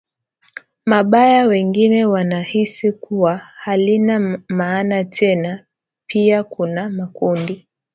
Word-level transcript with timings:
mabaya 0.85 1.45
wengine 1.47 2.05
wanahisi 2.05 2.91
kuwa 2.91 3.37
halina 3.37 4.41
maana 4.47 5.03
tena 5.03 5.65
Pia 6.07 6.43
kuna 6.43 6.89
makundi 6.89 7.67